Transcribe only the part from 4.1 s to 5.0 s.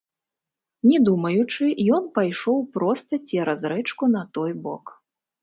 на той бок.